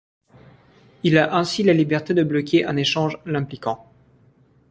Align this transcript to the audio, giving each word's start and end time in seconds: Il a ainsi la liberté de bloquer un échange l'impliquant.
Il 1.03 1.15
a 1.19 1.35
ainsi 1.37 1.61
la 1.61 1.73
liberté 1.73 2.15
de 2.15 2.23
bloquer 2.23 2.65
un 2.65 2.75
échange 2.75 3.19
l'impliquant. 3.27 3.85